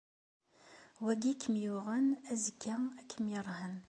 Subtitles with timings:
[1.03, 3.75] Wagi ikem-yuɣen azekka ad kem-yeṛhen!